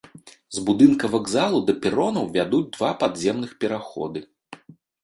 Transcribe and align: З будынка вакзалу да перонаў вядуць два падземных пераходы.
З 0.57 0.61
будынка 0.69 1.09
вакзалу 1.17 1.59
да 1.69 1.77
перонаў 1.83 2.25
вядуць 2.39 2.65
два 2.79 2.91
падземных 3.05 3.57
пераходы. 3.67 4.29